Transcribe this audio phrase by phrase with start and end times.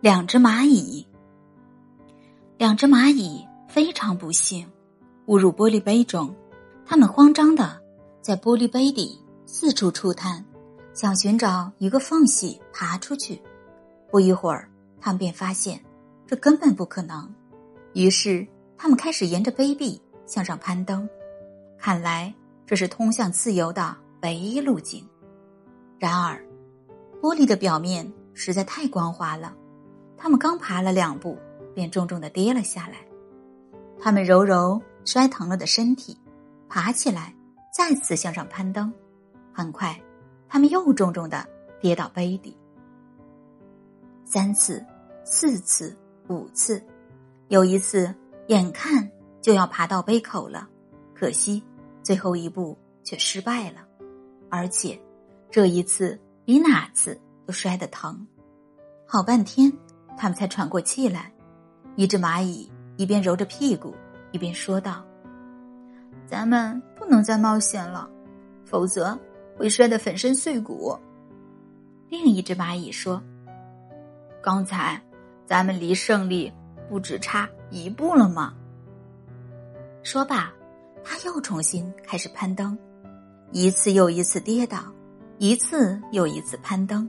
[0.00, 1.04] 两只蚂蚁。
[2.56, 4.64] 两只蚂蚁非常不幸，
[5.26, 6.32] 误入玻璃杯中。
[6.86, 7.82] 它们慌张的
[8.22, 10.44] 在玻璃杯底四处触探，
[10.94, 13.42] 想寻找一个缝隙爬出去。
[14.08, 14.70] 不一会儿，
[15.00, 15.82] 他们便发现
[16.28, 17.28] 这根本不可能。
[17.92, 18.46] 于是，
[18.76, 21.08] 他们开始沿着杯壁向上攀登。
[21.76, 22.32] 看来
[22.64, 25.04] 这是通向自由的唯一路径。
[25.98, 26.40] 然而，
[27.20, 29.52] 玻璃的表面实在太光滑了。
[30.18, 31.38] 他们刚爬了两步，
[31.74, 32.96] 便重重的跌了下来。
[34.00, 36.18] 他们揉揉摔疼了的身体，
[36.68, 37.34] 爬起来，
[37.72, 38.92] 再次向上攀登。
[39.52, 40.00] 很快，
[40.48, 41.46] 他们又重重的
[41.80, 42.56] 跌到杯底。
[44.24, 44.84] 三次、
[45.24, 45.96] 四次、
[46.28, 46.82] 五次，
[47.48, 48.12] 有一次，
[48.48, 49.08] 眼看
[49.40, 50.68] 就要爬到杯口了，
[51.14, 51.62] 可惜
[52.02, 53.86] 最后一步却失败了，
[54.50, 55.00] 而且
[55.50, 58.26] 这一次比哪次都摔得疼。
[59.06, 59.72] 好半天。
[60.18, 61.32] 他们才喘过气来，
[61.94, 63.94] 一只蚂蚁一边揉着屁股，
[64.32, 65.04] 一边说道
[66.26, 68.10] ：“咱们不能再冒险了，
[68.64, 69.16] 否则
[69.56, 70.98] 会摔得粉身碎骨。”
[72.10, 73.22] 另一只蚂蚁说
[74.42, 75.00] ：“刚才
[75.46, 76.52] 咱们离胜利
[76.88, 78.52] 不只差一步了吗？”
[80.02, 80.52] 说罢，
[81.04, 82.76] 他又重新开始攀登，
[83.52, 84.78] 一次又一次跌倒，
[85.38, 87.08] 一次又一次攀登，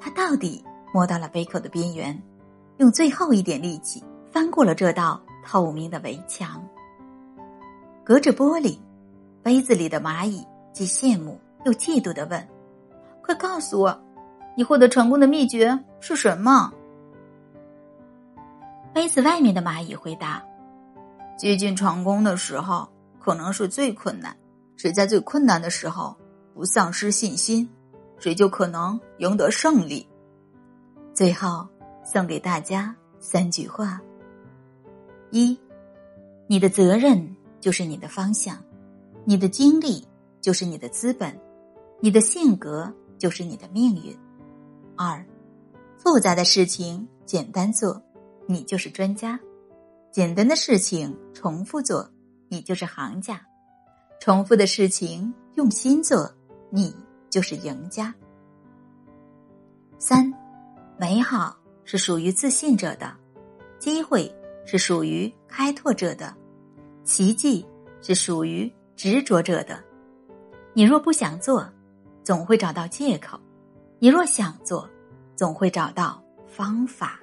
[0.00, 0.64] 他到底。
[0.96, 2.18] 摸到了杯口的边缘，
[2.78, 4.02] 用最后一点力气
[4.32, 6.66] 翻过了这道透明的围墙。
[8.02, 8.78] 隔着玻璃，
[9.42, 12.48] 杯子里的蚂蚁既羡慕又嫉妒的问
[13.22, 14.00] ：“快告诉我，
[14.56, 16.72] 你获得成功的秘诀是什么？”
[18.94, 20.42] 杯子外面的蚂蚁回答
[21.36, 22.88] ：“接近成功的时候，
[23.20, 24.34] 可能是最困难。
[24.78, 26.16] 谁在最困难的时候
[26.54, 27.68] 不丧失信心，
[28.18, 30.08] 谁就可能赢得胜利。”
[31.16, 31.66] 最后，
[32.04, 33.98] 送给大家三句话：
[35.30, 35.58] 一，
[36.46, 38.62] 你的责任就是你的方向，
[39.24, 40.06] 你的经历
[40.42, 41.34] 就是你的资本，
[42.00, 44.14] 你的性格就是你的命运；
[44.94, 45.24] 二，
[45.96, 48.02] 复杂的事情简单做，
[48.46, 49.38] 你就是专家；
[50.12, 52.06] 简单的事情重复做，
[52.50, 53.36] 你就是行家；
[54.20, 56.30] 重复的事情用心做，
[56.68, 56.94] 你
[57.30, 58.14] 就是赢家。
[59.98, 60.30] 三。
[60.98, 63.14] 美好是属于自信者的，
[63.78, 64.34] 机会
[64.64, 66.34] 是属于开拓者的，
[67.04, 67.66] 奇迹
[68.00, 69.78] 是属于执着者的。
[70.72, 71.68] 你若不想做，
[72.24, 73.38] 总会找到借口；
[73.98, 74.88] 你若想做，
[75.34, 77.20] 总会找到方法。